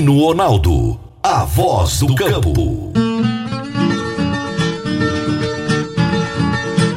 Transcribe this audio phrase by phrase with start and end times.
[0.00, 2.90] Divino Ronaldo, a voz do campo.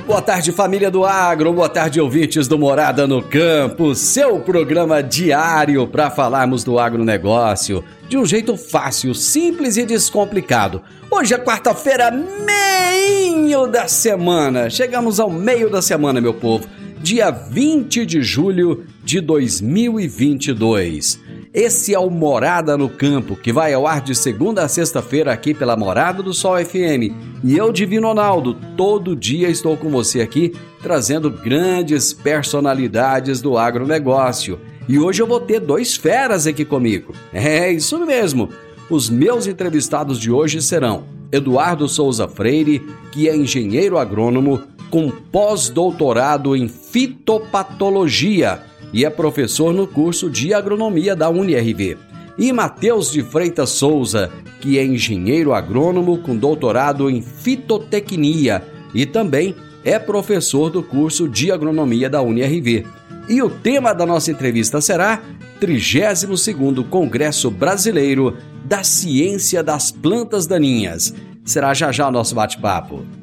[0.07, 1.51] Boa tarde, família do Agro.
[1.51, 3.93] Boa tarde, ouvintes do Morada no Campo.
[3.93, 10.81] Seu programa diário para falarmos do agronegócio de um jeito fácil, simples e descomplicado.
[11.11, 14.69] Hoje é quarta-feira, meio da semana.
[14.69, 16.65] Chegamos ao meio da semana, meu povo.
[17.01, 21.19] Dia 20 de julho de 2022.
[21.53, 25.53] Esse é o Morada no Campo, que vai ao ar de segunda a sexta-feira aqui
[25.53, 27.13] pela Morada do Sol FM.
[27.43, 34.59] E eu, Divino Ronaldo, todo dia estou com você aqui, trazendo grandes personalidades do agronegócio.
[34.89, 37.13] E hoje eu vou ter dois feras aqui comigo.
[37.31, 38.49] É isso mesmo.
[38.89, 42.81] Os meus entrevistados de hoje serão Eduardo Souza Freire,
[43.11, 44.59] que é engenheiro agrônomo
[44.89, 48.59] com pós-doutorado em fitopatologia
[48.93, 51.97] e é professor no curso de agronomia da UniRV.
[52.37, 59.55] E Matheus de Freitas Souza, que é engenheiro agrônomo com doutorado em fitotecnia e também
[59.83, 62.85] é professor do curso de agronomia da UniRV.
[63.27, 65.21] E o tema da nossa entrevista será
[65.59, 71.13] 32º Congresso Brasileiro da Ciência das Plantas Daninhas.
[71.45, 73.22] Será já já o nosso bate-papo.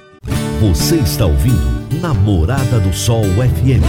[0.61, 3.81] Você está ouvindo Namorada do Sol FM.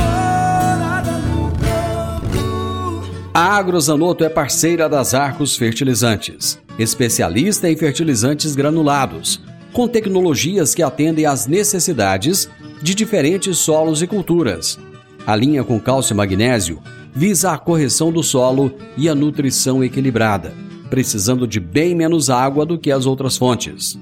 [3.35, 11.27] A Agrozanoto é parceira das Arcos Fertilizantes, especialista em fertilizantes granulados, com tecnologias que atendem
[11.27, 12.49] às necessidades
[12.81, 14.79] de diferentes solos e culturas.
[15.27, 16.81] A linha com cálcio e magnésio
[17.15, 20.55] visa a correção do solo e a nutrição equilibrada,
[20.89, 23.99] precisando de bem menos água do que as outras fontes.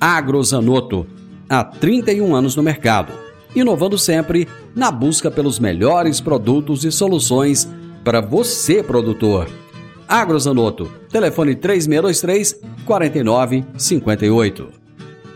[0.00, 1.06] Agrozanoto,
[1.48, 3.26] há 31 anos no mercado
[3.56, 7.66] inovando sempre na busca pelos melhores produtos e soluções
[8.04, 9.48] para você, produtor.
[10.06, 14.68] Agrozanoto, telefone 3623 4958.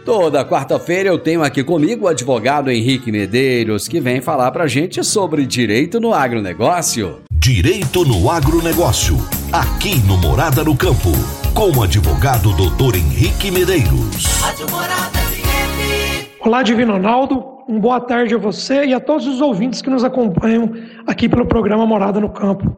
[0.05, 5.03] Toda quarta-feira eu tenho aqui comigo o advogado Henrique Medeiros, que vem falar pra gente
[5.03, 7.19] sobre direito no agronegócio.
[7.33, 9.17] Direito no agronegócio,
[9.53, 11.11] aqui no Morada no Campo,
[11.55, 14.25] com o advogado doutor Henrique Medeiros.
[16.51, 17.63] Olá, Divino Ronaldo.
[17.69, 20.73] Um boa tarde a você e a todos os ouvintes que nos acompanham
[21.07, 22.77] aqui pelo programa Morada no Campo.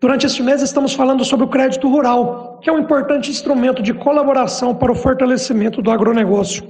[0.00, 3.92] Durante este mês estamos falando sobre o crédito rural, que é um importante instrumento de
[3.92, 6.62] colaboração para o fortalecimento do agronegócio.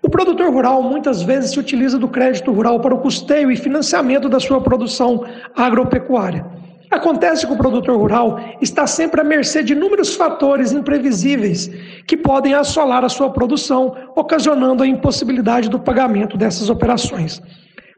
[0.00, 4.26] O produtor rural muitas vezes se utiliza do crédito rural para o custeio e financiamento
[4.26, 5.22] da sua produção
[5.54, 6.46] agropecuária.
[6.90, 11.70] Acontece que o produtor rural está sempre à mercê de inúmeros fatores imprevisíveis
[12.06, 17.42] que podem assolar a sua produção, ocasionando a impossibilidade do pagamento dessas operações.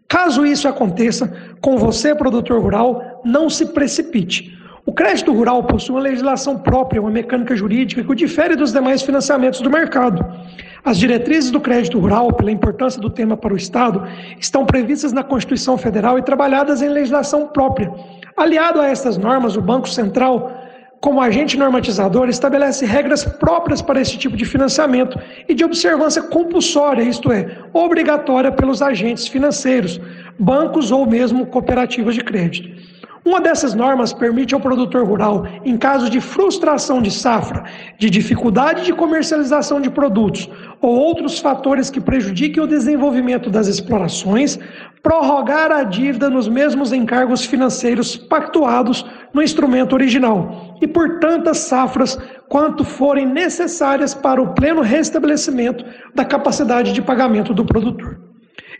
[0.08, 4.56] Caso isso aconteça com você, produtor rural, não se precipite.
[4.86, 9.02] O crédito rural possui uma legislação própria, uma mecânica jurídica que o difere dos demais
[9.02, 10.25] financiamentos do mercado.
[10.86, 14.06] As diretrizes do crédito rural, pela importância do tema para o Estado,
[14.38, 17.92] estão previstas na Constituição Federal e trabalhadas em legislação própria.
[18.36, 20.56] Aliado a estas normas, o Banco Central,
[21.00, 27.02] como agente normatizador, estabelece regras próprias para esse tipo de financiamento e de observância compulsória,
[27.02, 30.00] isto é, obrigatória pelos agentes financeiros,
[30.38, 32.95] bancos ou mesmo cooperativas de crédito.
[33.26, 37.64] Uma dessas normas permite ao produtor rural, em caso de frustração de safra,
[37.99, 40.49] de dificuldade de comercialização de produtos
[40.81, 44.61] ou outros fatores que prejudiquem o desenvolvimento das explorações,
[45.02, 52.17] prorrogar a dívida nos mesmos encargos financeiros pactuados no instrumento original e por tantas safras
[52.49, 55.84] quanto forem necessárias para o pleno restabelecimento
[56.14, 58.20] da capacidade de pagamento do produtor.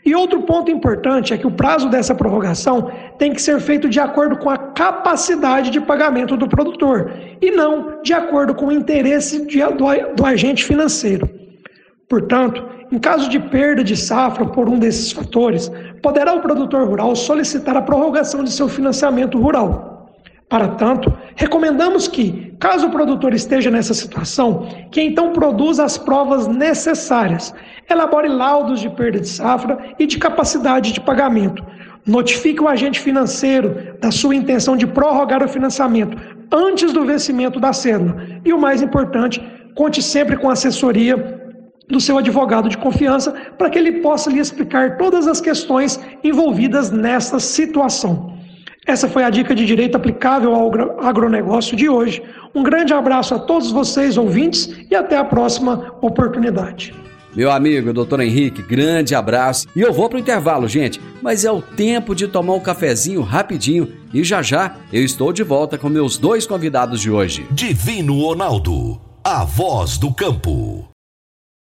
[0.07, 3.99] E outro ponto importante é que o prazo dessa prorrogação tem que ser feito de
[3.99, 7.11] acordo com a capacidade de pagamento do produtor
[7.41, 11.29] e não de acordo com o interesse de, do, do agente financeiro.
[12.07, 15.69] Portanto, em caso de perda de safra por um desses fatores,
[16.01, 19.97] poderá o produtor rural solicitar a prorrogação de seu financiamento rural.
[20.49, 26.47] Para tanto, recomendamos que, caso o produtor esteja nessa situação, que então produza as provas
[26.47, 27.53] necessárias,
[27.89, 31.61] elabore laudos de perda de safra e de capacidade de pagamento,
[32.07, 36.17] notifique o agente financeiro da sua intenção de prorrogar o financiamento
[36.51, 39.43] antes do vencimento da cédula e, o mais importante,
[39.75, 41.35] conte sempre com a assessoria
[41.89, 46.89] do seu advogado de confiança para que ele possa lhe explicar todas as questões envolvidas
[46.91, 48.35] nessa situação.
[48.85, 50.71] Essa foi a dica de direito aplicável ao
[51.05, 52.23] agronegócio de hoje.
[52.55, 56.93] Um grande abraço a todos vocês, ouvintes, e até a próxima oportunidade.
[57.37, 59.67] Meu amigo, doutor Henrique, grande abraço.
[59.75, 63.21] E eu vou para o intervalo, gente, mas é o tempo de tomar um cafezinho
[63.21, 67.45] rapidinho e já já eu estou de volta com meus dois convidados de hoje.
[67.51, 70.89] Divino Ronaldo, a voz do campo.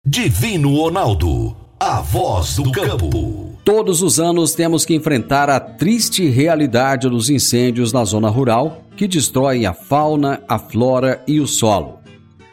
[0.04, 3.56] Divino Ronaldo, a voz do campo.
[3.64, 9.06] Todos os anos temos que enfrentar a triste realidade dos incêndios na zona rural que
[9.06, 11.99] destroem a fauna, a flora e o solo.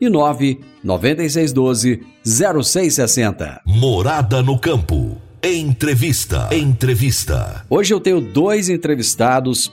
[0.00, 3.62] e 9 9612 0660.
[3.66, 5.16] Morada no campo.
[5.42, 6.48] Entrevista.
[6.52, 7.64] Entrevista.
[7.70, 9.72] Hoje eu tenho dois entrevistados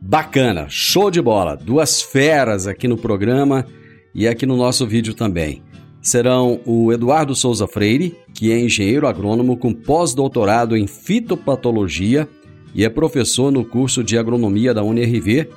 [0.00, 3.66] bacana, show de bola, duas feras aqui no programa
[4.14, 5.62] e aqui no nosso vídeo também.
[6.02, 12.26] Serão o Eduardo Souza Freire, que é engenheiro agrônomo com pós-doutorado em fitopatologia
[12.74, 15.48] e é professor no curso de agronomia da UNRV,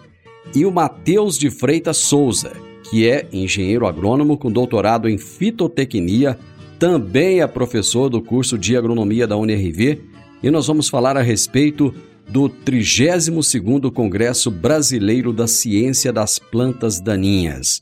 [0.56, 2.51] e o Matheus de Freitas Souza,
[2.94, 6.38] que é engenheiro agrônomo com doutorado em fitotecnia,
[6.78, 10.00] também é professor do curso de agronomia da UNRV,
[10.44, 11.92] e nós vamos falar a respeito
[12.30, 17.81] do 32º Congresso Brasileiro da Ciência das Plantas Daninhas.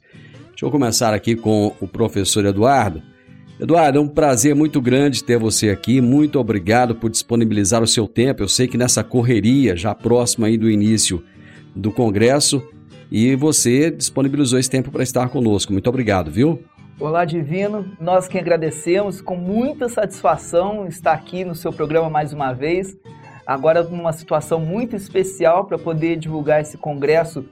[0.52, 3.02] Deixa eu começar aqui com o professor Eduardo.
[3.60, 6.00] Eduardo, é um prazer muito grande ter você aqui.
[6.00, 8.44] Muito obrigado por disponibilizar o seu tempo.
[8.44, 11.22] Eu sei que nessa correria, já próxima aí do início
[11.75, 12.63] do congresso,
[13.12, 15.74] e você disponibilizou esse tempo para estar conosco.
[15.74, 16.63] Muito obrigado, viu?
[16.98, 17.86] Olá, Divino.
[18.00, 22.98] Nós que agradecemos, com muita satisfação estar aqui no seu programa mais uma vez.
[23.46, 27.44] Agora numa situação muito especial para poder divulgar esse congresso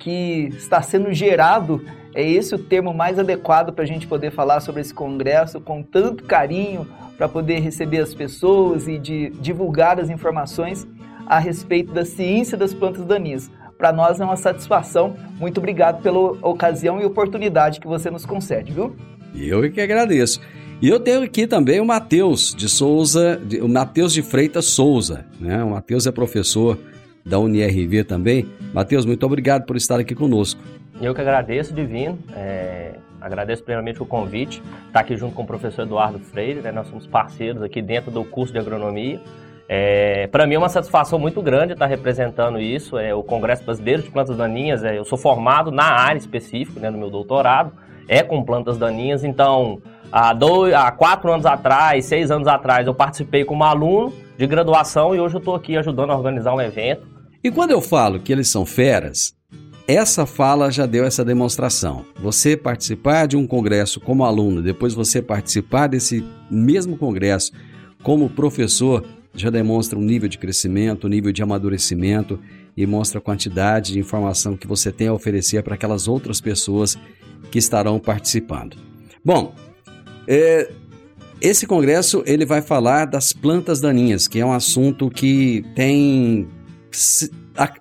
[0.00, 1.84] que está sendo gerado
[2.14, 5.82] é esse o termo mais adequado para a gente poder falar sobre esse congresso com
[5.82, 10.86] tanto carinho, para poder receber as pessoas e de divulgar as informações
[11.26, 13.50] a respeito da ciência das plantas daninhas.
[13.84, 15.14] Para nós é uma satisfação.
[15.38, 18.96] Muito obrigado pela ocasião e oportunidade que você nos concede, viu?
[19.36, 20.40] Eu que agradeço.
[20.80, 25.62] E eu tenho aqui também o Matheus de Souza, o Matheus de Freitas Souza, né?
[25.62, 26.78] O Matheus é professor
[27.26, 28.48] da UniRV também.
[28.72, 30.58] Matheus, muito obrigado por estar aqui conosco.
[30.98, 32.18] Eu que agradeço, Divino.
[32.34, 34.62] É, agradeço plenamente o convite.
[34.62, 36.72] Estar tá aqui junto com o professor Eduardo Freire, né?
[36.72, 39.20] Nós somos parceiros aqui dentro do curso de agronomia.
[39.68, 42.98] É, para mim é uma satisfação muito grande estar representando isso.
[42.98, 46.90] É, o Congresso Brasileiro de Plantas Daninhas, é, eu sou formado na área específica, né,
[46.90, 47.72] no meu doutorado,
[48.08, 49.24] é com plantas daninhas.
[49.24, 49.80] Então,
[50.12, 55.14] há, dois, há quatro anos atrás, seis anos atrás, eu participei como aluno de graduação
[55.14, 57.06] e hoje eu estou aqui ajudando a organizar um evento.
[57.42, 59.34] E quando eu falo que eles são feras,
[59.86, 62.04] essa fala já deu essa demonstração.
[62.16, 67.52] Você participar de um congresso como aluno, depois você participar desse mesmo congresso
[68.02, 69.02] como professor,
[69.34, 72.38] já demonstra um nível de crescimento, um nível de amadurecimento
[72.76, 76.96] e mostra a quantidade de informação que você tem a oferecer para aquelas outras pessoas
[77.50, 78.76] que estarão participando.
[79.24, 79.54] Bom,
[80.26, 80.70] é,
[81.40, 86.48] esse congresso ele vai falar das plantas daninhas, que é um assunto que tem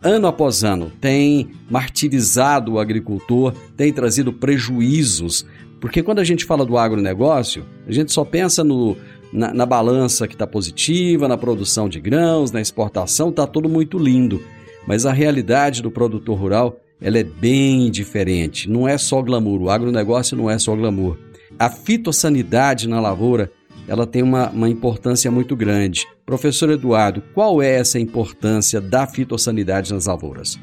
[0.04, 5.46] ano após ano, tem martirizado o agricultor, tem trazido prejuízos.
[5.80, 8.96] Porque quando a gente fala do agronegócio, a gente só pensa no,
[9.34, 13.98] na, na balança que está positiva, na produção de grãos, na exportação, está tudo muito
[13.98, 14.42] lindo.
[14.88, 18.70] Mas a realidade do produtor rural ela é bem diferente.
[18.70, 21.18] Não é só glamour, o agronegócio não é só glamour.
[21.60, 23.52] A fitossanidade na lavoura
[23.88, 26.08] ela tem uma, uma importância muito grande.
[26.26, 30.58] Professor Eduardo, qual é essa importância da fitossanidade nas lavouras?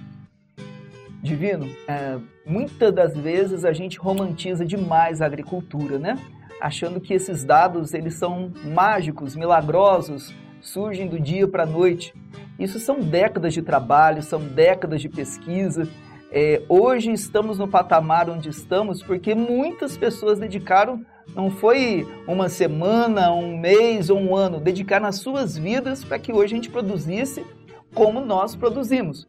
[1.23, 6.17] Divino, é, muitas das vezes a gente romantiza demais a agricultura, né?
[6.61, 12.15] Achando que esses dados eles são mágicos, milagrosos, surgem do dia para a noite.
[12.59, 15.89] Isso são décadas de trabalho, são décadas de pesquisa.
[16.31, 23.33] É, hoje estamos no patamar onde estamos porque muitas pessoas dedicaram não foi uma semana,
[23.33, 27.45] um mês ou um ano, dedicar nas suas vidas para que hoje a gente produzisse
[27.95, 29.29] como nós produzimos.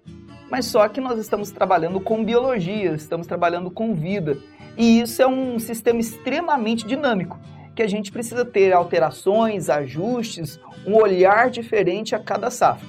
[0.49, 4.37] Mas só que nós estamos trabalhando com biologia, estamos trabalhando com vida.
[4.81, 7.39] E isso é um sistema extremamente dinâmico,
[7.75, 12.87] que a gente precisa ter alterações, ajustes, um olhar diferente a cada safra.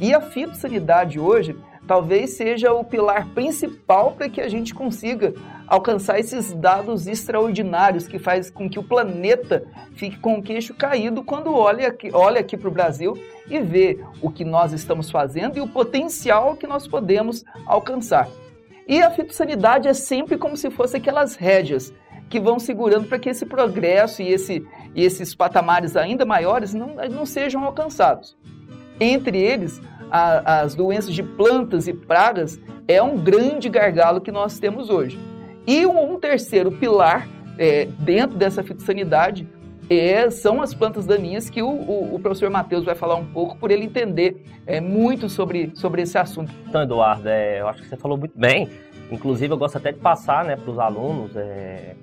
[0.00, 1.56] E a fitossanidade hoje
[1.88, 5.34] talvez seja o pilar principal para que a gente consiga
[5.66, 11.24] alcançar esses dados extraordinários que faz com que o planeta fique com o queixo caído
[11.24, 13.18] quando olha aqui, olha aqui para o Brasil
[13.50, 18.28] e vê o que nós estamos fazendo e o potencial que nós podemos alcançar.
[18.86, 21.92] E a fitossanidade é sempre como se fosse aquelas rédeas
[22.28, 26.94] que vão segurando para que esse progresso e, esse, e esses patamares ainda maiores não,
[27.10, 28.36] não sejam alcançados.
[29.00, 34.58] Entre eles, a, as doenças de plantas e pragas é um grande gargalo que nós
[34.58, 35.18] temos hoje.
[35.66, 39.48] E um, um terceiro pilar é, dentro dessa fitossanidade
[39.88, 43.56] é, são as plantas daninhas que o, o, o professor Matheus vai falar um pouco
[43.56, 46.52] por ele entender é, muito sobre, sobre esse assunto.
[46.68, 48.68] Então, Eduardo, é, eu acho que você falou muito bem.
[49.10, 51.94] Inclusive, eu gosto até de passar né, para os alunos é,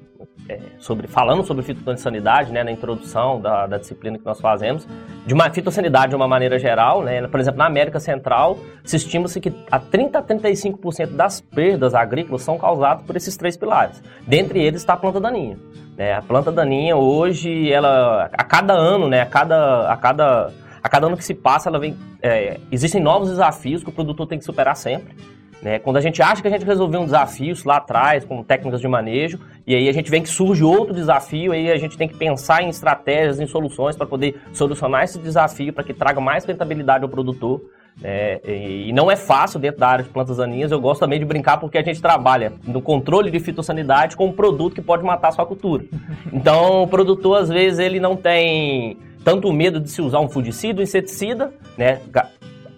[0.48, 4.88] é, sobre, falando sobre fitossanidade, né, na introdução da, da, disciplina que nós fazemos,
[5.26, 9.40] de uma fitossanidade de uma maneira geral, né, por exemplo, na América Central, se estima-se
[9.40, 14.02] que a 30 a 35% das perdas agrícolas são causadas por esses três pilares.
[14.28, 15.58] Dentre eles está a planta daninha.
[16.02, 20.90] Né, a planta daninha hoje, ela, a cada ano, né, a cada, a cada, a
[20.90, 24.40] cada ano que se passa, ela vem, é, existem novos desafios que o produtor tem
[24.40, 25.16] que superar sempre.
[25.62, 25.78] Né?
[25.78, 28.88] Quando a gente acha que a gente resolveu um desafio lá atrás, com técnicas de
[28.88, 32.18] manejo, e aí a gente vê que surge outro desafio, aí a gente tem que
[32.18, 37.04] pensar em estratégias, em soluções para poder solucionar esse desafio, para que traga mais rentabilidade
[37.04, 37.62] ao produtor.
[38.04, 41.26] É, e não é fácil dentro da área de plantas daninhas, eu gosto também de
[41.26, 45.30] brincar porque a gente trabalha no controle de fitossanidade com um produto que pode matar
[45.30, 45.84] a sua cultura.
[46.34, 50.80] Então, o produtor, às vezes, ele não tem tanto medo de se usar um fungicida,
[50.80, 52.00] um inseticida, né?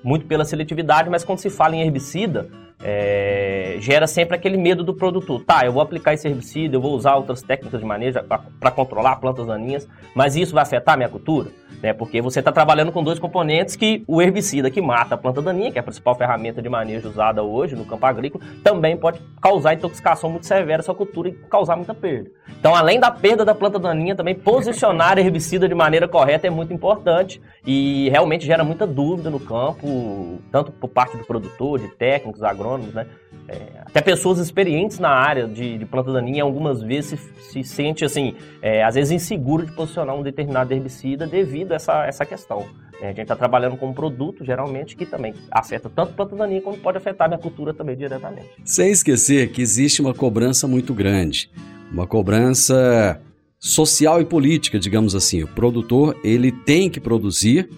[0.03, 2.49] Muito pela seletividade, mas quando se fala em herbicida,
[2.83, 5.43] é, gera sempre aquele medo do produtor.
[5.43, 8.19] Tá, eu vou aplicar esse herbicida, eu vou usar outras técnicas de manejo
[8.59, 11.49] para controlar plantas daninhas, mas isso vai afetar a minha cultura?
[11.83, 11.91] Né?
[11.91, 15.69] Porque você está trabalhando com dois componentes que o herbicida que mata a planta daninha,
[15.69, 19.73] que é a principal ferramenta de manejo usada hoje no campo agrícola, também pode causar
[19.73, 22.31] intoxicação muito severa à sua cultura e causar muita perda.
[22.57, 26.71] Então, além da perda da planta daninha, também posicionar herbicida de maneira correta é muito
[26.71, 32.43] importante e realmente gera muita dúvida no campo, tanto por parte do produtor, de técnicos,
[32.43, 33.05] agrônomos, né?
[33.45, 38.05] É, até pessoas experientes na área de, de planta daninha algumas vezes se, se sente
[38.05, 42.65] assim, é, às vezes inseguro de posicionar um determinado herbicida devido essa, essa questão.
[43.01, 46.61] É, a gente está trabalhando com um produto, geralmente, que também afeta tanto planta daninha
[46.61, 48.49] como pode afetar a minha cultura também diretamente.
[48.63, 51.49] Sem esquecer que existe uma cobrança muito grande
[51.93, 53.21] uma cobrança
[53.59, 55.43] social e política, digamos assim.
[55.43, 57.69] O produtor, ele tem que produzir.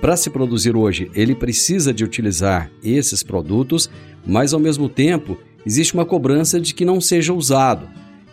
[0.00, 3.90] Para se produzir hoje, ele precisa de utilizar esses produtos,
[4.26, 7.88] mas ao mesmo tempo existe uma cobrança de que não seja usado,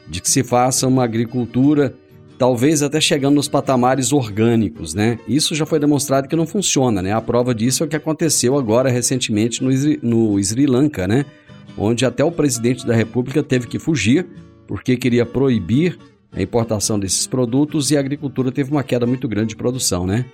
[0.08, 1.94] de que se faça uma agricultura
[2.38, 5.18] talvez até chegando nos patamares orgânicos, né?
[5.28, 7.14] Isso já foi demonstrado que não funciona, né?
[7.14, 9.70] A prova disso é o que aconteceu agora recentemente no,
[10.02, 11.26] no Sri Lanka, né?
[11.78, 14.26] Onde até o presidente da república teve que fugir
[14.68, 15.98] porque queria proibir
[16.32, 20.26] a importação desses produtos e a agricultura teve uma queda muito grande de produção, né?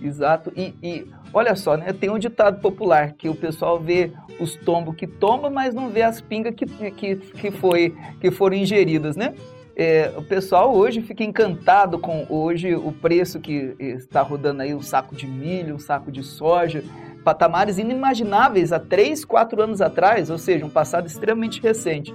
[0.00, 0.52] Exato.
[0.56, 1.92] E, e, olha só, né?
[1.92, 6.02] Tem um ditado popular que o pessoal vê os tombos que toma, mas não vê
[6.02, 9.34] as pingas que, que, que, foi, que foram ingeridas, né?
[9.80, 14.82] É, o pessoal hoje fica encantado com hoje o preço que está rodando aí um
[14.82, 16.82] saco de milho, um saco de soja,
[17.22, 22.12] patamares inimagináveis há 3, 4 anos atrás, ou seja, um passado extremamente recente.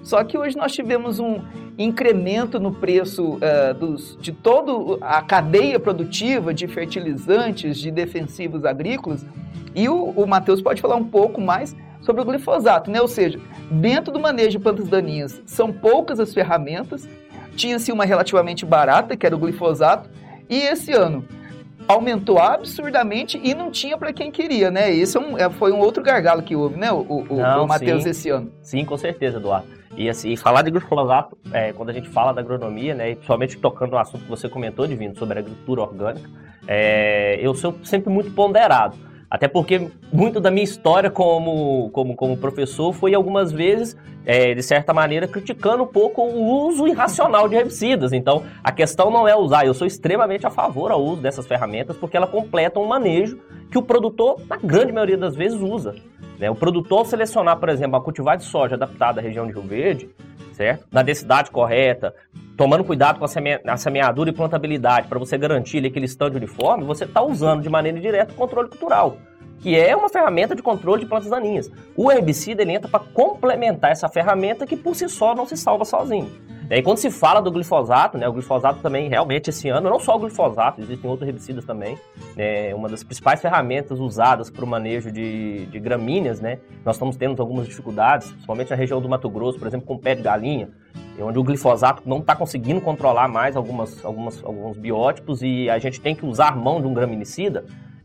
[0.00, 1.40] Só que hoje nós tivemos um
[1.76, 9.26] incremento no preço uh, dos, de toda a cadeia produtiva de fertilizantes, de defensivos agrícolas,
[9.74, 13.00] e o, o Matheus pode falar um pouco mais sobre o glifosato, né?
[13.00, 13.40] Ou seja,
[13.70, 17.08] dentro do manejo de plantas daninhas, são poucas as ferramentas,
[17.56, 20.10] tinha-se uma relativamente barata, que era o glifosato,
[20.48, 21.24] e esse ano
[21.88, 24.92] aumentou absurdamente e não tinha para quem queria, né?
[24.94, 28.06] Esse é um, é, foi um outro gargalo que houve, né, o, o, o Matheus,
[28.06, 28.52] esse ano.
[28.62, 29.66] Sim, com certeza, Eduardo.
[29.96, 33.58] E assim, falar de glifosato, é, quando a gente fala da agronomia, né, e principalmente
[33.58, 36.28] tocando no assunto que você comentou, Divino, sobre a agricultura orgânica,
[36.66, 38.96] é, eu sou sempre muito ponderado.
[39.32, 43.96] Até porque muito da minha história como, como, como professor foi algumas vezes,
[44.26, 48.12] é, de certa maneira, criticando um pouco o uso irracional de herbicidas.
[48.12, 51.96] Então, a questão não é usar, eu sou extremamente a favor ao uso dessas ferramentas
[51.96, 53.38] porque ela completa um manejo
[53.70, 55.94] que o produtor, na grande maioria das vezes, usa.
[56.38, 56.50] Né?
[56.50, 60.10] O produtor selecionar, por exemplo, uma cultivar de soja adaptada à região de Rio Verde,
[60.52, 60.86] certo?
[60.90, 62.14] Na densidade correta,
[62.56, 66.84] tomando cuidado com a, seme a semeadura e plantabilidade para você garantir aquele estande uniforme,
[66.84, 69.16] você está usando de maneira direta o controle cultural,
[69.62, 71.70] que é uma ferramenta de controle de plantas daninhas.
[71.96, 75.84] O herbicida ele entra para complementar essa ferramenta que por si só não se salva
[75.84, 76.30] sozinho.
[76.68, 80.00] E aí, quando se fala do glifosato, né, o glifosato também, realmente, esse ano, não
[80.00, 81.98] só o glifosato, existem outros herbicidas também.
[82.36, 86.58] É uma das principais ferramentas usadas para o manejo de, de gramíneas, né?
[86.84, 90.14] Nós estamos tendo algumas dificuldades, principalmente na região do Mato Grosso, por exemplo, com pé
[90.14, 90.70] de galinha,
[91.20, 96.00] onde o glifosato não está conseguindo controlar mais algumas, algumas, alguns biótipos e a gente
[96.00, 97.64] tem que usar mão de um graminicida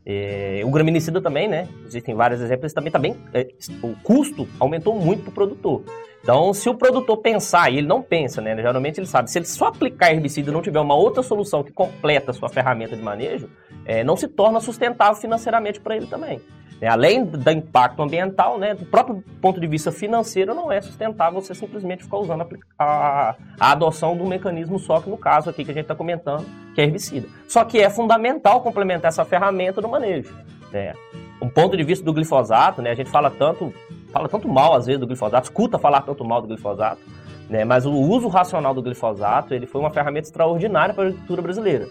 [0.09, 1.67] é, o graminicida também, né?
[1.85, 2.99] Existem vários exemplos, também tá.
[3.33, 3.49] É,
[3.83, 5.83] o custo aumentou muito para o produtor.
[6.23, 8.55] Então, se o produtor pensar, e ele não pensa, né?
[8.55, 11.73] Geralmente ele sabe, se ele só aplicar herbicida e não tiver uma outra solução que
[11.73, 13.49] completa a sua ferramenta de manejo,
[13.83, 16.41] é, não se torna sustentável financeiramente para ele também.
[16.79, 21.41] É, além do impacto ambiental, né, do próprio ponto de vista financeiro, não é sustentável
[21.41, 25.65] você simplesmente ficar usando a, a, a adoção do mecanismo só que no caso aqui
[25.65, 27.27] que a gente está comentando, que é herbicida.
[27.47, 30.35] Só que é fundamental complementar essa ferramenta no manejo.
[30.71, 30.93] Né?
[31.41, 33.73] Um ponto de vista do glifosato, né, a gente fala tanto,
[34.11, 37.01] fala tanto mal às vezes do glifosato, escuta falar tanto mal do glifosato,
[37.49, 41.41] né, mas o uso racional do glifosato ele foi uma ferramenta extraordinária para a agricultura
[41.41, 41.87] brasileira.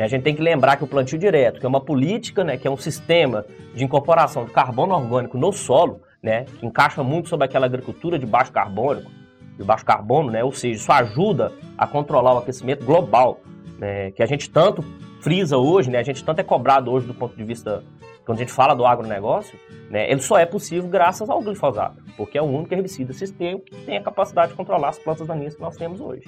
[0.00, 0.06] Né?
[0.06, 2.66] A gente tem que lembrar que o plantio direto, que é uma política, né, que
[2.66, 7.44] é um sistema de incorporação de carbono orgânico no solo, né, que encaixa muito sobre
[7.44, 9.10] aquela agricultura de baixo carbônico,
[9.58, 13.40] de baixo carbono, né, ou seja, isso ajuda a controlar o aquecimento global,
[13.78, 14.82] né, que a gente tanto
[15.20, 17.82] frisa hoje, né, a gente tanto é cobrado hoje do ponto de vista
[18.24, 19.58] quando a gente fala do agronegócio,
[19.90, 23.74] né, ele só é possível graças ao glifosato, porque é o único herbicida sistema que
[23.84, 26.24] tem a capacidade de controlar as plantas daninhas que nós temos hoje.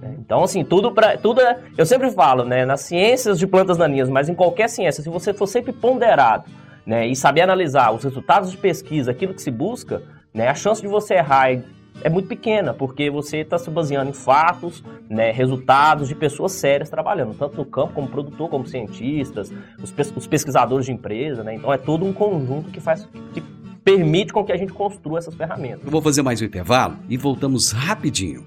[0.00, 0.16] Né?
[0.18, 4.08] Então, assim, tudo para tudo é, eu sempre falo, né, nas ciências de plantas daninhas,
[4.08, 6.44] mas em qualquer ciência, se você for sempre ponderado,
[6.86, 10.80] né, e saber analisar os resultados de pesquisa, aquilo que se busca, né, a chance
[10.80, 11.62] de você errar é
[12.08, 17.34] muito pequena, porque você está se baseando em fatos, né, resultados de pessoas sérias trabalhando,
[17.34, 21.54] tanto no campo como produtor, como cientistas, os, os pesquisadores de empresa, né?
[21.54, 23.42] Então é todo um conjunto que faz que
[23.84, 25.84] permite com que a gente construa essas ferramentas.
[25.84, 28.44] Eu vou fazer mais um intervalo e voltamos rapidinho.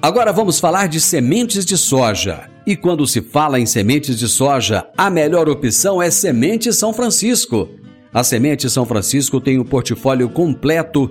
[0.00, 2.48] Agora vamos falar de sementes de soja.
[2.64, 7.68] E quando se fala em sementes de soja, a melhor opção é Semente São Francisco.
[8.12, 11.10] A Semente São Francisco tem um portfólio completo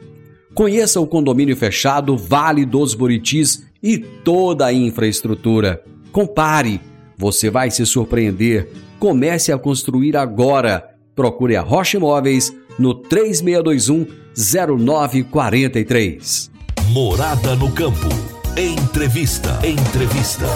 [0.53, 5.81] Conheça o condomínio fechado Vale dos Buritis e toda a infraestrutura.
[6.11, 6.81] Compare,
[7.17, 8.69] você vai se surpreender.
[8.99, 10.89] Comece a construir agora.
[11.15, 16.51] Procure a Rocha Imóveis no 3621 0943.
[16.89, 18.09] Morada no campo.
[18.57, 19.57] Entrevista.
[19.65, 20.47] Entrevista.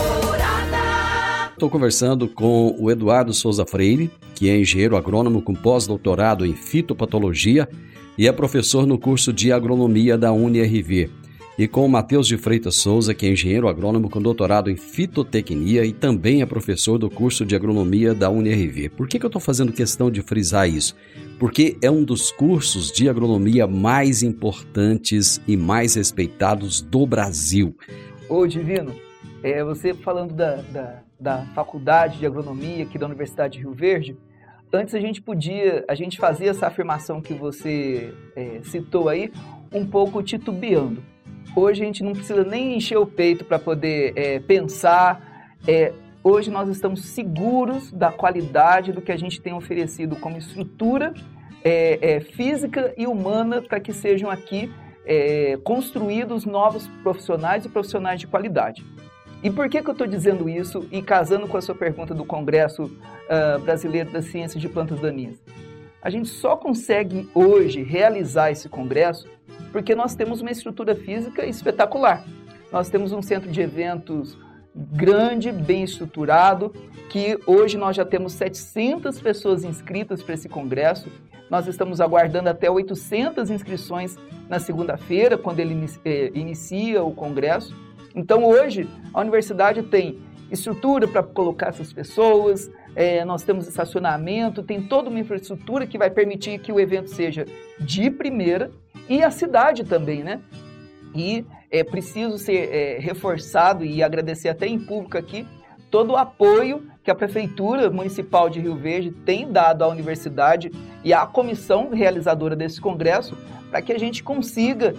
[1.53, 7.69] Estou conversando com o Eduardo Souza Freire, que é engenheiro agrônomo com pós-doutorado em fitopatologia
[8.17, 11.09] e é professor no curso de agronomia da UniRV.
[11.57, 15.85] E com o Matheus de Freitas Souza, que é engenheiro agrônomo com doutorado em fitotecnia
[15.85, 18.89] e também é professor do curso de agronomia da UniRV.
[18.89, 20.97] Por que, que eu estou fazendo questão de frisar isso?
[21.39, 27.73] Porque é um dos cursos de agronomia mais importantes e mais respeitados do Brasil.
[28.27, 28.93] Ô, Divino,
[29.41, 34.17] é, você falando da, da, da Faculdade de Agronomia aqui da Universidade de Rio Verde,
[34.75, 39.31] antes a gente podia, a gente fazia essa afirmação que você é, citou aí,
[39.71, 41.01] um pouco titubeando.
[41.55, 45.55] Hoje a gente não precisa nem encher o peito para poder é, pensar.
[45.67, 51.13] É, hoje nós estamos seguros da qualidade do que a gente tem oferecido como estrutura
[51.63, 54.71] é, é, física e humana para que sejam aqui
[55.05, 58.83] é, construídos novos profissionais e profissionais de qualidade.
[59.45, 62.25] E por que, que eu estou dizendo isso e casando com a sua pergunta do
[62.25, 65.37] Congresso uh, Brasileiro das Ciências de Plantas Daninhas?
[66.01, 69.29] A gente só consegue hoje realizar esse congresso
[69.71, 72.25] porque nós temos uma estrutura física espetacular.
[72.71, 74.35] Nós temos um centro de eventos
[74.75, 76.73] grande, bem estruturado,
[77.11, 81.07] que hoje nós já temos 700 pessoas inscritas para esse congresso.
[81.51, 84.17] Nós estamos aguardando até 800 inscrições
[84.49, 87.84] na segunda-feira, quando ele eh, inicia o congresso.
[88.15, 94.81] Então hoje a universidade tem estrutura para colocar essas pessoas, é, nós temos estacionamento, tem
[94.81, 97.45] toda uma infraestrutura que vai permitir que o evento seja
[97.79, 98.71] de primeira
[99.09, 100.41] e a cidade também, né?
[101.13, 105.45] E é preciso ser é, reforçado e agradecer até em público aqui
[105.91, 110.71] todo o apoio que a Prefeitura Municipal de Rio Verde tem dado à universidade
[111.03, 113.37] e à comissão realizadora desse congresso
[113.69, 114.95] para que a gente consiga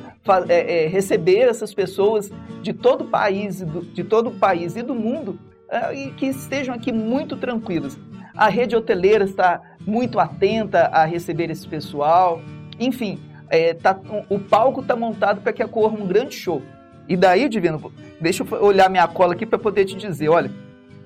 [0.48, 2.30] é, é, receber essas pessoas
[2.62, 5.36] de todo o país, de todo o país e do mundo
[5.68, 7.98] é, e que estejam aqui muito tranquilos.
[8.36, 12.40] A rede hoteleira está muito atenta a receber esse pessoal.
[12.78, 13.18] Enfim,
[13.50, 16.62] é, tá, o palco está montado para que ocorra um grande show.
[17.08, 20.52] E daí, Divino, deixa eu olhar minha cola aqui para poder te dizer, olha,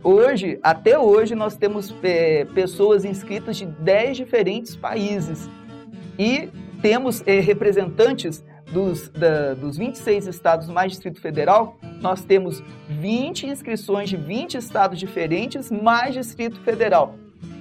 [0.03, 5.49] hoje, até hoje, nós temos é, pessoas inscritas de 10 diferentes países.
[6.19, 6.49] E
[6.81, 14.09] temos é, representantes dos, da, dos 26 estados mais Distrito Federal, nós temos 20 inscrições
[14.09, 17.15] de 20 estados diferentes mais Distrito Federal.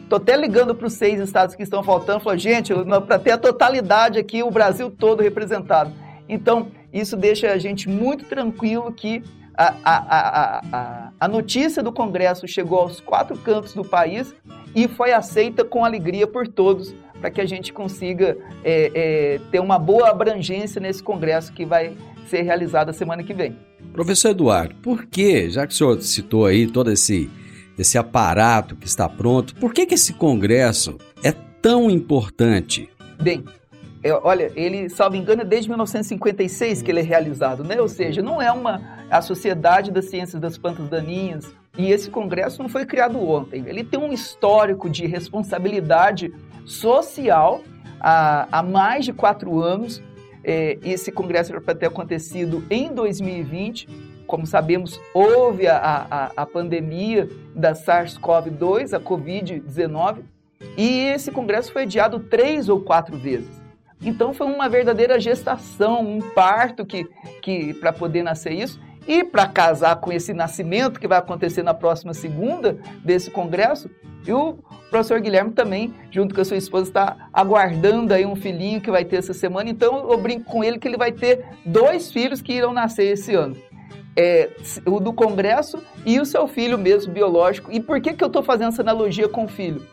[0.04, 2.73] Estou até ligando para os seis estados que estão faltando, falando, gente,
[3.06, 5.91] para ter a totalidade aqui, o Brasil todo representado.
[6.28, 9.23] Então, isso deixa a gente muito tranquilo que
[9.59, 14.33] a, a, a, a, notícia do Congresso chegou aos quatro cantos do país
[14.73, 19.59] e foi aceita com alegria por todos para que a gente consiga é, é, ter
[19.59, 23.57] uma boa abrangência nesse congresso que vai ser realizado a semana que vem.
[23.91, 27.29] Professor Eduardo, por que, já que o senhor citou aí todo esse,
[27.77, 32.87] esse aparato que está pronto, por que, que esse congresso é tão importante?
[33.21, 33.43] Bem,
[34.01, 37.81] é, olha, ele, salvo engano, é desde 1956 que ele é realizado, né?
[37.81, 42.61] Ou seja, não é uma a Sociedade das Ciências das Plantas Daninhas e esse congresso
[42.61, 43.63] não foi criado ontem.
[43.67, 46.33] Ele tem um histórico de responsabilidade
[46.65, 47.61] social
[47.99, 50.01] há, há mais de quatro anos.
[50.43, 53.87] É, esse congresso era para ter acontecido em 2020.
[54.27, 55.77] Como sabemos, houve a,
[56.09, 60.19] a, a pandemia da SARS-CoV-2, a Covid-19,
[60.77, 63.59] e esse congresso foi adiado três ou quatro vezes.
[64.01, 67.05] Então foi uma verdadeira gestação, um parto que,
[67.41, 68.79] que para poder nascer isso.
[69.09, 73.89] E para casar com esse nascimento que vai acontecer na próxima segunda desse congresso,
[74.23, 74.59] e o
[74.91, 79.03] professor Guilherme também, junto com a sua esposa, está aguardando aí um filhinho que vai
[79.03, 79.67] ter essa semana.
[79.67, 83.33] Então eu brinco com ele que ele vai ter dois filhos que irão nascer esse
[83.33, 83.57] ano.
[84.15, 84.51] É,
[84.85, 87.71] o do congresso e o seu filho mesmo, biológico.
[87.71, 89.87] E por que, que eu estou fazendo essa analogia com o filho?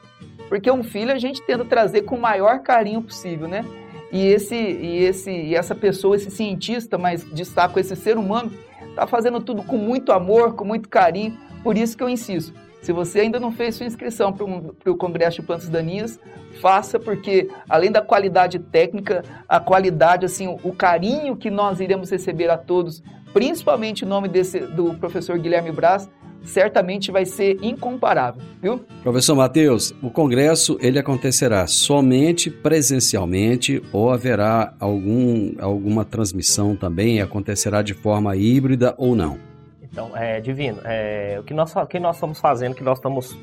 [0.46, 3.64] Porque um filho a gente tenta trazer com o maior carinho possível, né?
[4.12, 8.52] E, esse, e, esse, e essa pessoa, esse cientista, mas destaco esse ser humano,
[8.96, 11.36] está fazendo tudo com muito amor, com muito carinho.
[11.62, 12.54] Por isso que eu insisto.
[12.80, 16.18] Se você ainda não fez sua inscrição para o Congresso de Plantas Daninhas,
[16.62, 22.48] faça, porque além da qualidade técnica, a qualidade, assim, o carinho que nós iremos receber
[22.48, 23.02] a todos,
[23.34, 26.08] principalmente em nome desse, do professor Guilherme Braz,
[26.44, 28.84] certamente vai ser incomparável, viu?
[29.02, 37.20] Professor Matheus, o congresso ele acontecerá somente presencialmente ou haverá algum, alguma transmissão também?
[37.20, 39.38] Acontecerá de forma híbrida ou não?
[39.82, 43.36] Então, é, Divino, é, o que nós, o que nós estamos fazendo, que nós, estamos,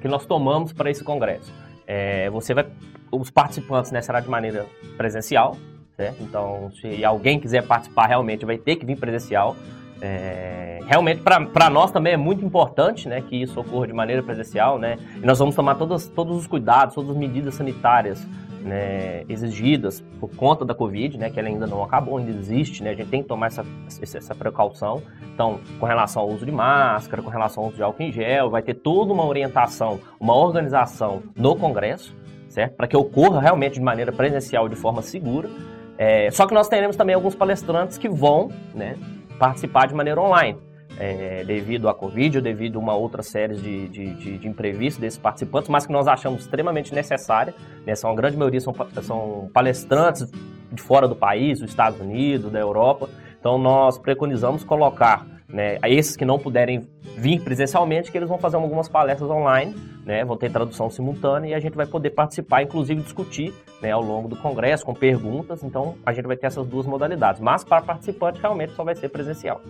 [0.00, 1.52] que nós tomamos para esse congresso?
[1.86, 2.66] É, você vai,
[3.10, 5.56] os participantes né, será de maneira presencial,
[5.96, 6.22] certo?
[6.22, 9.56] Então, se alguém quiser participar, realmente vai ter que vir presencial.
[10.00, 14.78] É, realmente, para nós também é muito importante né, que isso ocorra de maneira presencial,
[14.78, 14.98] né?
[15.16, 18.26] E nós vamos tomar todas, todos os cuidados, todas as medidas sanitárias
[18.66, 22.90] né, exigidas por conta da Covid, né, que ela ainda não acabou, ainda existe, né?
[22.90, 23.64] A gente tem que tomar essa,
[24.00, 25.02] essa precaução.
[25.32, 28.50] Então, com relação ao uso de máscara, com relação ao uso de álcool em gel,
[28.50, 32.14] vai ter toda uma orientação, uma organização no Congresso,
[32.48, 32.74] certo?
[32.74, 35.48] Para que ocorra realmente de maneira presencial, de forma segura.
[35.96, 38.96] É, só que nós teremos também alguns palestrantes que vão, né,
[39.38, 40.58] participar de maneira online.
[40.98, 44.98] É, devido à Covid ou devido a uma outra série de, de, de, de, imprevistos
[44.98, 47.54] desses participantes, mas que nós achamos extremamente necessária.
[47.84, 47.94] Né?
[47.94, 50.26] São, a grande maioria são, são palestrantes
[50.72, 53.10] de fora do país, dos Estados Unidos, da Europa.
[53.38, 58.38] Então, nós preconizamos colocar né, a esses que não puderem vir presencialmente, que eles vão
[58.38, 62.62] fazer algumas palestras online, né, vão ter tradução simultânea e a gente vai poder participar,
[62.62, 65.62] inclusive discutir né, ao longo do congresso com perguntas.
[65.62, 69.08] Então a gente vai ter essas duas modalidades, mas para participante realmente só vai ser
[69.08, 69.60] presencial.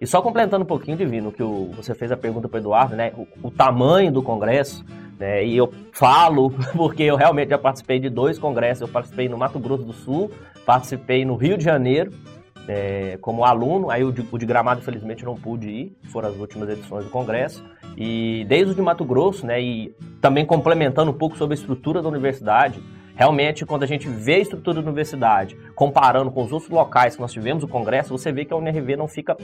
[0.00, 2.94] E só complementando um pouquinho, Divino, que o, você fez a pergunta para o Eduardo,
[2.94, 4.84] né, o, o, tamanho do congresso,
[5.18, 9.36] né, e eu falo porque eu realmente já participei de dois congressos, eu participei no
[9.36, 10.30] Mato Grosso do Sul,
[10.64, 12.12] participei no Rio de Janeiro,
[12.68, 16.36] é, como aluno, aí o de, o de, Gramado, infelizmente, não pude ir, foram as
[16.36, 17.64] últimas edições do Congresso,
[17.96, 22.02] e desde o de Mato Grosso, né, e também complementando um pouco sobre a estrutura
[22.02, 22.80] da universidade,
[23.16, 27.22] realmente, quando a gente vê a estrutura da universidade, comparando com os outros locais que
[27.22, 29.34] nós tivemos o Congresso, você vê que a UNRV não fica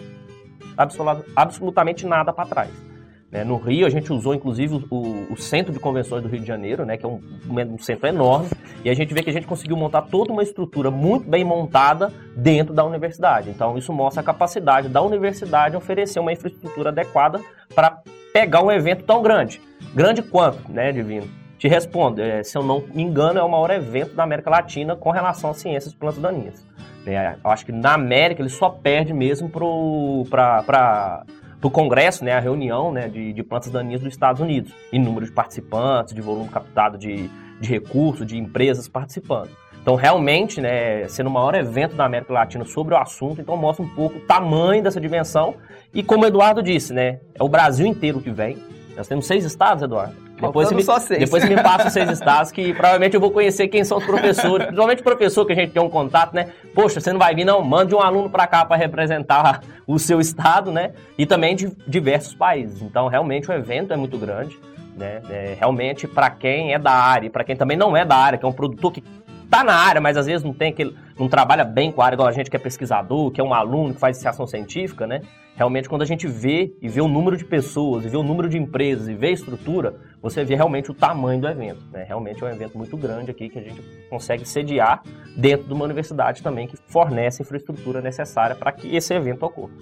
[1.35, 2.94] absolutamente nada para trás.
[3.35, 3.43] Né?
[3.43, 6.87] No Rio, a gente usou inclusive o, o, Centro de Convenções do Rio de Janeiro,
[6.87, 6.97] né?
[6.97, 7.21] que é um,
[7.51, 8.49] um, centro enorme,
[8.85, 12.13] e a gente vê que a gente conseguiu montar toda uma estrutura muito bem montada
[12.37, 13.51] dentro da universidade.
[13.51, 17.41] Então, isso mostra a capacidade da universidade oferecer uma infraestrutura adequada
[17.75, 17.99] para
[18.33, 19.61] pegar um evento tão grande.
[19.93, 21.27] Grande quanto, né, Divino?
[21.59, 24.95] Te respondo, é, se eu não me engano, é o maior evento da América Latina
[24.95, 26.65] com relação a ciências plantas daninhas.
[27.05, 31.25] É, eu acho que na América ele só perde mesmo para
[31.65, 35.25] do Congresso, né, a reunião né, de, de plantas daninhas dos Estados Unidos, em número
[35.25, 39.49] de participantes, de volume captado de, de recursos, de empresas participando.
[39.81, 43.83] Então, realmente, né, sendo o maior evento da América Latina sobre o assunto, então mostra
[43.83, 45.55] um pouco o tamanho dessa dimensão.
[45.95, 48.59] E como o Eduardo disse, né, é o Brasil inteiro que vem.
[48.95, 50.24] Nós temos seis estados, Eduardo.
[50.41, 51.21] Depois me, só seis.
[51.21, 54.67] depois me passa os seis estados que provavelmente eu vou conhecer quem são os professores.
[54.67, 56.51] Principalmente o professor que a gente tem um contato, né?
[56.75, 57.63] Poxa, você não vai vir, não?
[57.63, 60.93] Mande um aluno para cá para representar o seu estado, né?
[61.17, 62.83] E também de diversos países.
[62.83, 64.59] Então, realmente, o evento é muito grande.
[64.97, 65.21] Né?
[65.29, 68.45] É, realmente, para quem é da área, para quem também não é da área, que
[68.45, 69.03] é um produtor que
[69.51, 72.17] tá na área, mas às vezes não tem aquele, não trabalha bem com a área,
[72.17, 75.21] igual a gente que é pesquisador, que é um aluno que faz iniciação científica, né?
[75.57, 78.49] Realmente, quando a gente vê e vê o número de pessoas, e vê o número
[78.49, 81.81] de empresas, e vê a estrutura, você vê realmente o tamanho do evento.
[81.93, 82.05] Né?
[82.07, 85.03] Realmente é um evento muito grande aqui que a gente consegue sediar
[85.37, 89.73] dentro de uma universidade também que fornece a infraestrutura necessária para que esse evento ocorra.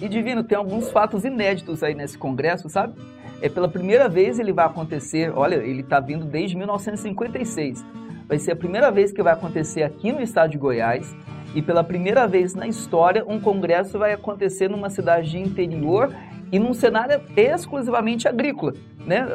[0.00, 2.94] E Divino, tem alguns fatos inéditos aí nesse congresso, sabe?
[3.42, 7.84] É pela primeira vez ele vai acontecer, olha, ele está vindo desde 1956
[8.26, 11.14] vai ser a primeira vez que vai acontecer aqui no estado de Goiás
[11.54, 16.14] e pela primeira vez na história um congresso vai acontecer numa cidade de interior
[16.52, 19.26] e num cenário exclusivamente agrícola, né?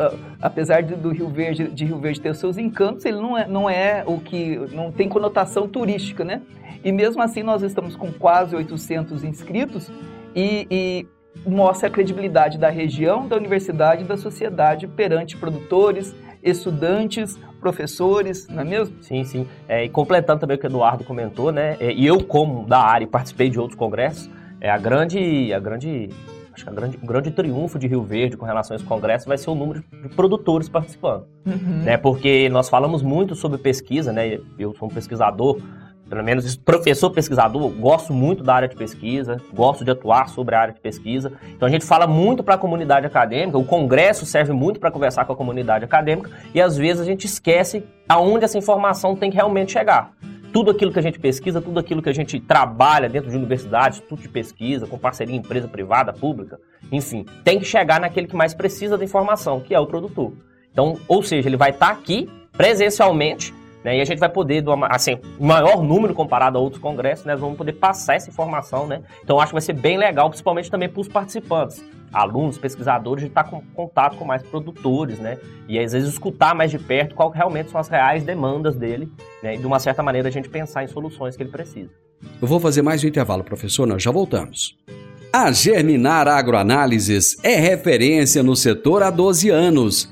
[0.42, 3.48] Apesar de, do Rio Verde, de Rio Verde ter os seus encantos, ele não é,
[3.48, 6.42] não é o que não tem conotação turística, né?
[6.84, 9.92] E mesmo assim nós estamos com quase 800 inscritos
[10.36, 11.08] e, e
[11.46, 18.62] mostra a credibilidade da região, da universidade e da sociedade perante produtores, estudantes, professores, não
[18.62, 18.96] é mesmo?
[19.02, 19.48] Sim, sim.
[19.68, 21.78] É, e completando também o que o Eduardo comentou, né?
[21.80, 24.30] É, e eu, como da área, participei de outros congressos,
[24.62, 26.10] é a grande, a grande
[26.54, 29.28] acho que a grande, o grande triunfo de Rio Verde com relação a esse congresso
[29.28, 31.26] vai ser o número de produtores participando.
[31.46, 31.84] Uhum.
[31.84, 31.98] Né?
[31.98, 34.40] Porque nós falamos muito sobre pesquisa, né?
[34.58, 35.60] Eu sou um pesquisador
[36.10, 40.62] pelo menos professor pesquisador, gosto muito da área de pesquisa, gosto de atuar sobre a
[40.62, 41.32] área de pesquisa.
[41.56, 45.26] Então a gente fala muito para a comunidade acadêmica, o congresso serve muito para conversar
[45.26, 49.36] com a comunidade acadêmica e às vezes a gente esquece aonde essa informação tem que
[49.36, 50.12] realmente chegar.
[50.52, 54.00] Tudo aquilo que a gente pesquisa, tudo aquilo que a gente trabalha dentro de universidades,
[54.00, 56.60] tudo de pesquisa, com parceria empresa privada, pública,
[56.92, 60.34] enfim, tem que chegar naquele que mais precisa da informação, que é o produtor.
[60.72, 63.98] Então, ou seja, ele vai estar tá aqui presencialmente né?
[63.98, 67.36] E a gente vai poder, assim, maior número comparado a outros congressos, né?
[67.36, 69.02] Vamos poder passar essa informação, né?
[69.24, 73.30] Então acho que vai ser bem legal, principalmente também para os participantes, alunos, pesquisadores, de
[73.30, 75.38] estar com contato com mais produtores, né?
[75.68, 79.12] E às vezes escutar mais de perto qual realmente são as reais demandas dele,
[79.42, 79.56] né?
[79.56, 81.90] E de uma certa maneira a gente pensar em soluções que ele precisa.
[82.42, 84.78] Eu vou fazer mais um intervalo, professor, nós já voltamos.
[85.32, 90.12] A Germinar Agroanálises é referência no setor há 12 anos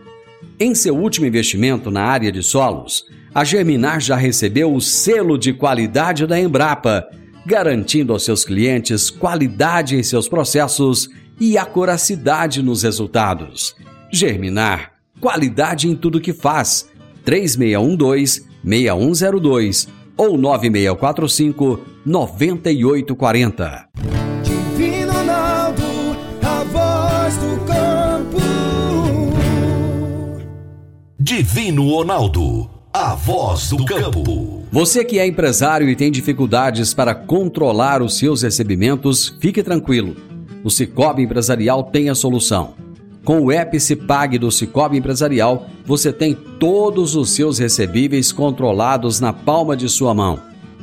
[0.59, 5.51] em seu último investimento na área de solos, a Germinar já recebeu o selo de
[5.53, 7.05] qualidade da Embrapa,
[7.45, 13.75] garantindo aos seus clientes qualidade em seus processos e acuracidade nos resultados.
[14.11, 16.87] Germinar, qualidade em tudo que faz.
[17.25, 21.79] 3612-6102 ou 9645
[31.23, 34.63] Divino Ronaldo, a voz do campo.
[34.71, 40.15] Você que é empresário e tem dificuldades para controlar os seus recebimentos, fique tranquilo.
[40.63, 42.73] O Cicobi Empresarial tem a solução.
[43.23, 49.77] Com o Epicipag do Cicobi Empresarial, você tem todos os seus recebíveis controlados na palma
[49.77, 50.39] de sua mão.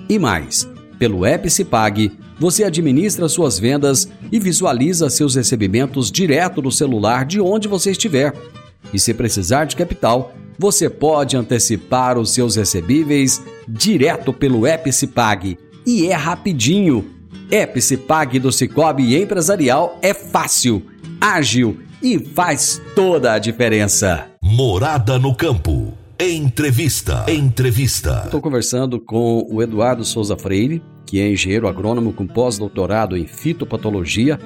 [0.09, 0.69] E mais,
[1.01, 7.67] pelo Epicipag, você administra suas vendas e visualiza seus recebimentos direto no celular de onde
[7.67, 8.33] você estiver
[8.93, 15.57] e se precisar de capital, você pode antecipar os seus recebíveis direto pelo Epicipag.
[15.87, 17.15] E é rapidinho.
[17.51, 20.83] Epicipag do Cicobi Empresarial é fácil
[21.21, 24.27] ágil e faz toda a diferença.
[24.43, 25.93] Morada no campo.
[26.19, 27.25] Entrevista.
[27.29, 28.23] Entrevista.
[28.25, 34.39] Estou conversando com o Eduardo Souza Freire, que é engenheiro agrônomo com pós-doutorado em fitopatologia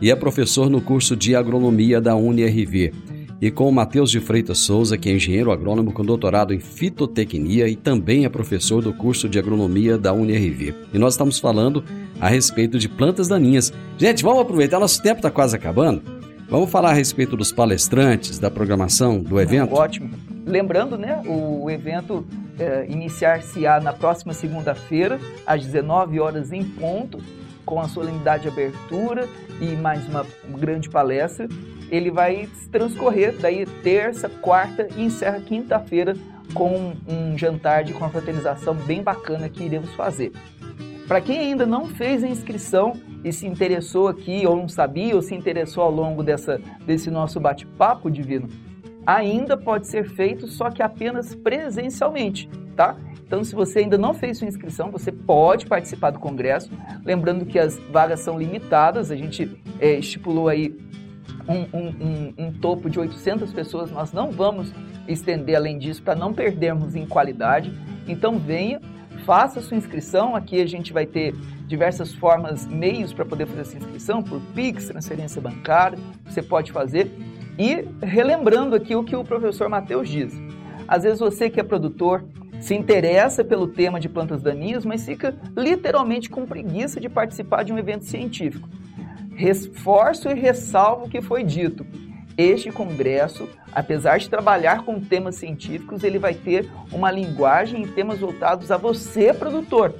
[0.00, 2.92] e é professor no curso de agronomia da UniRV.
[3.40, 7.66] E com o Matheus de Freitas Souza, que é engenheiro agrônomo com doutorado em fitotecnia
[7.68, 10.74] e também é professor do curso de agronomia da UniRV.
[10.92, 11.82] E nós estamos falando
[12.20, 13.72] a respeito de plantas daninhas.
[13.96, 16.02] Gente, vamos aproveitar, nosso tempo está quase acabando.
[16.50, 19.72] Vamos falar a respeito dos palestrantes, da programação do evento?
[19.72, 20.10] Ótimo.
[20.44, 22.26] Lembrando, né, o evento
[22.58, 27.18] é, iniciar-se-á na próxima segunda-feira, às 19 horas em ponto,
[27.64, 29.28] com a solenidade de abertura
[29.60, 30.26] e mais uma
[30.58, 31.48] grande palestra.
[31.90, 36.14] Ele vai transcorrer daí terça, quarta e encerra quinta-feira
[36.54, 40.32] com um jantar de confraternização bem bacana que iremos fazer.
[41.06, 42.92] Para quem ainda não fez a inscrição
[43.24, 47.40] e se interessou aqui, ou não sabia, ou se interessou ao longo dessa, desse nosso
[47.40, 48.48] bate-papo divino,
[49.04, 52.96] ainda pode ser feito, só que apenas presencialmente, tá?
[53.30, 56.68] Então, se você ainda não fez sua inscrição, você pode participar do congresso.
[57.04, 60.76] Lembrando que as vagas são limitadas, a gente é, estipulou aí
[61.48, 64.74] um, um, um, um, topo de 800 pessoas, nós não vamos
[65.06, 67.72] estender além disso para não perdermos em qualidade.
[68.08, 68.80] Então, venha
[69.24, 70.34] faça sua inscrição.
[70.34, 71.32] Aqui a gente vai ter
[71.68, 77.08] diversas formas, meios para poder fazer essa inscrição, por Pix, transferência bancária, você pode fazer.
[77.56, 80.34] E relembrando aqui o que o professor Matheus diz.
[80.88, 82.24] Às vezes você que é produtor
[82.60, 87.72] se interessa pelo tema de plantas daninhas, mas fica literalmente com preguiça de participar de
[87.72, 88.68] um evento científico.
[89.34, 91.86] Reforço e ressalvo o que foi dito.
[92.36, 98.20] Este congresso, apesar de trabalhar com temas científicos, ele vai ter uma linguagem e temas
[98.20, 99.94] voltados a você, produtor,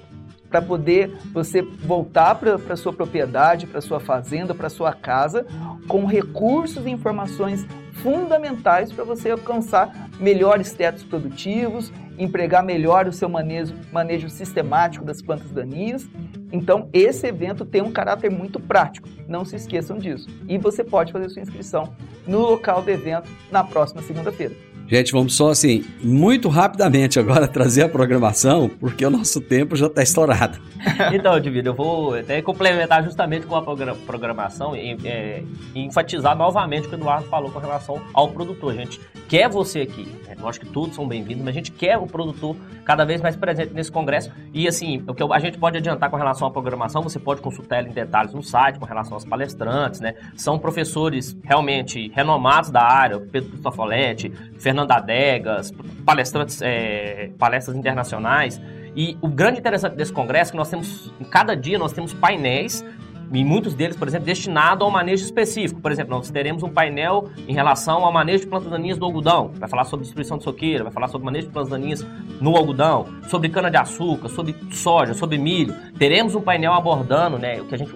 [0.50, 5.46] para poder você voltar para a sua propriedade, para sua fazenda, para sua casa,
[5.86, 7.64] com recursos e informações
[8.02, 15.22] fundamentais para você alcançar melhores tetos produtivos, empregar melhor o seu manejo, manejo sistemático das
[15.22, 16.08] plantas daninhas.
[16.52, 20.28] Então, esse evento tem um caráter muito prático, não se esqueçam disso.
[20.48, 21.94] E você pode fazer sua inscrição
[22.26, 24.69] no local do evento na próxima segunda-feira.
[24.90, 29.86] Gente, vamos só assim, muito rapidamente agora trazer a programação, porque o nosso tempo já
[29.86, 30.58] está estourado.
[31.12, 35.42] Então, Divino, eu vou até complementar justamente com a programação e, é,
[35.74, 38.72] enfatizar novamente o que o Eduardo falou com relação ao produtor.
[38.72, 40.34] A gente quer você aqui, né?
[40.38, 43.36] eu acho que todos são bem-vindos, mas a gente quer o produtor cada vez mais
[43.36, 44.30] presente nesse congresso.
[44.54, 47.78] E assim, o que a gente pode adiantar com relação à programação, você pode consultar
[47.78, 50.14] ela em detalhes no site com relação aos palestrantes, né?
[50.34, 55.72] São professores realmente renomados da área, Pedro Cristofoletti, Fernando Adegas,
[56.04, 58.60] palestrantes, é, palestras internacionais.
[58.94, 62.12] E o grande interessante desse congresso é que nós temos, em cada dia, nós temos
[62.12, 62.84] painéis
[63.32, 65.80] e muitos deles, por exemplo, destinados ao manejo específico.
[65.80, 69.52] Por exemplo, nós teremos um painel em relação ao manejo de plantas daninhas do algodão,
[69.54, 72.06] vai falar sobre destruição de soqueira, vai falar sobre manejo de plantas daninhas
[72.40, 75.74] no algodão, sobre cana-de-açúcar, sobre soja, sobre milho.
[75.96, 77.94] Teremos um painel abordando né, o que a gente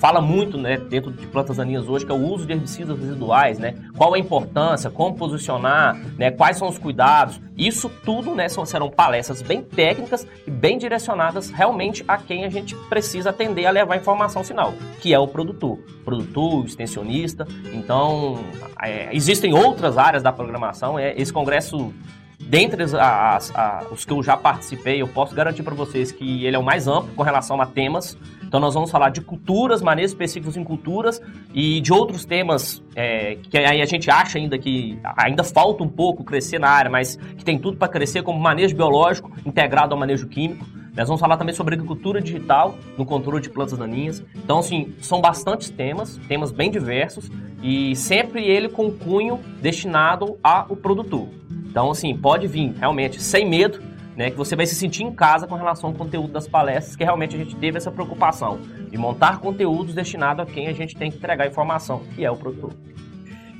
[0.00, 3.58] fala muito né, dentro de plantas daninhas hoje, que é o uso de herbicidas residuais,
[3.58, 3.74] né?
[3.94, 7.38] Qual a importância, como posicionar, né, quais são os cuidados.
[7.56, 12.48] Isso tudo né, são, serão palestras bem técnicas e bem direcionadas realmente a quem a
[12.48, 15.78] gente precisa atender a levar informação final, que é o produtor.
[16.02, 17.46] Produtor, extensionista.
[17.70, 18.42] Então,
[18.82, 20.98] é, existem outras áreas da programação.
[20.98, 21.92] É, esse congresso
[22.38, 26.44] dentre as, as, as, os que eu já participei, eu posso garantir para vocês que
[26.46, 28.16] ele é o mais amplo com relação a temas.
[28.50, 31.22] Então nós vamos falar de culturas, manejos específicos em culturas
[31.54, 35.88] e de outros temas é, que aí a gente acha ainda que ainda falta um
[35.88, 40.00] pouco crescer na área, mas que tem tudo para crescer, como manejo biológico integrado ao
[40.00, 40.66] manejo químico.
[40.96, 44.20] Nós vamos falar também sobre agricultura digital no controle de plantas daninhas.
[44.34, 47.30] Então, assim, são bastantes temas, temas bem diversos
[47.62, 51.28] e sempre ele com cunho destinado ao produtor.
[51.70, 53.80] Então, assim, pode vir realmente sem medo,
[54.16, 57.04] né, que você vai se sentir em casa com relação ao conteúdo das palestras, que
[57.04, 58.58] realmente a gente teve essa preocupação
[58.90, 62.36] de montar conteúdos destinados a quem a gente tem que entregar informação, que é o
[62.36, 62.72] produtor.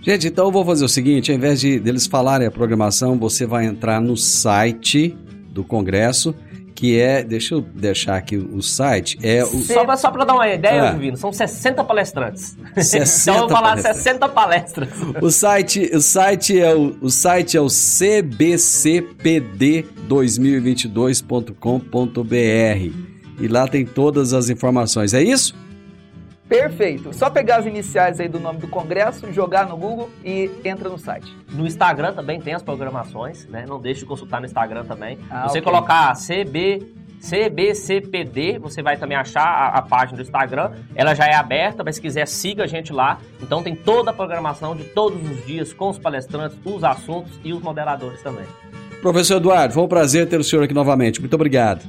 [0.02, 3.46] Gente, então eu vou fazer o seguinte, ao invés de deles falarem a programação, você
[3.46, 5.16] vai entrar no site
[5.50, 6.34] do congresso
[6.80, 9.48] que é, deixa eu deixar aqui o site, é o...
[9.48, 10.92] Só, só para dar uma ideia, ah.
[10.92, 12.56] Divino, são 60 palestrantes.
[12.74, 14.02] 60 então eu vou falar palestrantes.
[14.02, 14.88] 60 palestras.
[15.20, 17.68] O site, o site é o, o site é o
[20.10, 25.14] cbcpd2022.com.br e lá tem todas as informações.
[25.14, 25.54] É isso?
[26.48, 27.14] Perfeito.
[27.14, 30.98] Só pegar as iniciais aí do nome do congresso, jogar no Google e entra no
[30.98, 31.32] site.
[31.52, 33.64] No Instagram também tem as programações, né?
[33.68, 35.16] Não deixe de consultar no Instagram também.
[35.30, 35.72] Ah, Você okay.
[35.72, 41.34] colocar CB CBCPD, você vai também achar a, a, página do Instagram, ela já é
[41.34, 43.18] aberta, mas se quiser siga a gente lá.
[43.42, 47.52] Então tem toda a programação de todos os dias com os palestrantes, os assuntos e
[47.52, 48.46] os moderadores também.
[49.00, 51.20] Professor Eduardo, foi um prazer ter o senhor aqui novamente.
[51.20, 51.82] Muito obrigado.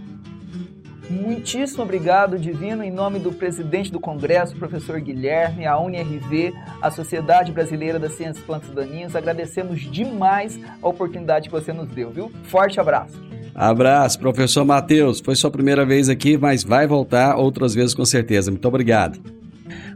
[1.10, 7.52] Muitíssimo obrigado, Divino, em nome do presidente do Congresso, professor Guilherme, a UNRV, a Sociedade
[7.52, 9.14] Brasileira das Ciências Plantas Daninhas.
[9.14, 12.32] Agradecemos demais a oportunidade que você nos deu, viu?
[12.44, 13.22] Forte abraço.
[13.54, 15.20] Abraço, professor Matheus.
[15.20, 18.50] Foi sua primeira vez aqui, mas vai voltar outras vezes com certeza.
[18.50, 19.41] Muito obrigado.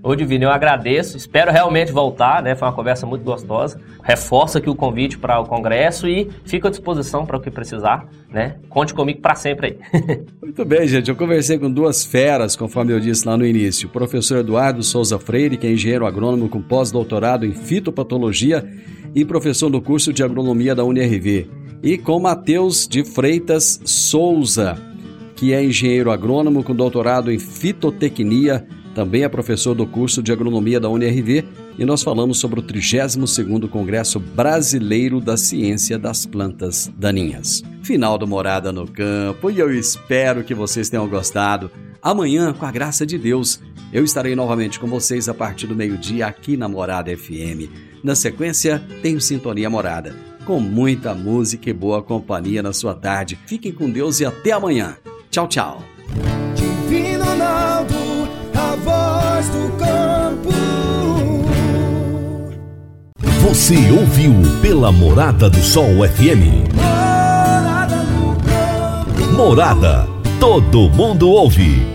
[0.01, 2.55] Ô Divino, eu agradeço, espero realmente voltar, né?
[2.55, 3.79] Foi uma conversa muito gostosa.
[4.03, 8.07] Reforço aqui o convite para o Congresso e fico à disposição para o que precisar,
[8.31, 8.55] né?
[8.69, 10.21] Conte comigo para sempre aí.
[10.41, 11.09] muito bem, gente.
[11.09, 13.87] Eu conversei com duas feras, conforme eu disse lá no início.
[13.87, 18.63] O professor Eduardo Souza Freire, que é engenheiro agrônomo com pós-doutorado em fitopatologia
[19.15, 21.49] e professor do curso de agronomia da UNRV.
[21.81, 24.77] E com Matheus de Freitas Souza,
[25.35, 28.65] que é engenheiro agrônomo com doutorado em fitotecnia
[28.95, 31.43] também é professor do curso de agronomia da UNRV
[31.77, 37.61] e nós falamos sobre o 32º Congresso Brasileiro da Ciência das Plantas Daninhas.
[37.83, 41.69] Final do Morada no Campo e eu espero que vocês tenham gostado.
[42.01, 43.59] Amanhã, com a graça de Deus,
[43.91, 47.69] eu estarei novamente com vocês a partir do meio-dia aqui na Morada FM.
[48.01, 50.15] Na sequência, tenho Sintonia Morada,
[50.45, 53.37] com muita música e boa companhia na sua tarde.
[53.45, 54.95] Fiquem com Deus e até amanhã.
[55.29, 55.83] Tchau, tchau.
[58.85, 60.51] Voz do campo.
[63.41, 64.31] Você ouviu
[64.61, 66.71] pela Morada do Sol FM.
[66.75, 69.33] Morada no campo.
[69.33, 70.07] Morada.
[70.39, 71.94] Todo mundo ouve.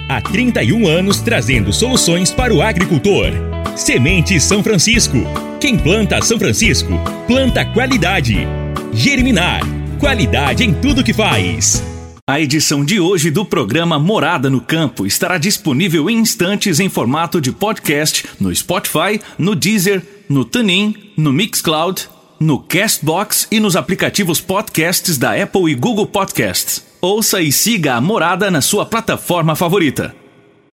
[0.11, 3.27] Há 31 anos trazendo soluções para o agricultor.
[3.77, 5.19] Semente São Francisco.
[5.57, 6.91] Quem planta São Francisco,
[7.25, 8.45] planta qualidade.
[8.91, 9.61] Germinar.
[10.01, 11.81] Qualidade em tudo que faz.
[12.29, 17.39] A edição de hoje do programa Morada no Campo estará disponível em instantes em formato
[17.39, 24.41] de podcast no Spotify, no Deezer, no TuneIn, no Mixcloud, no Castbox e nos aplicativos
[24.41, 26.90] podcasts da Apple e Google Podcasts.
[27.03, 30.20] Ouça e siga a Morada na sua plataforma favorita.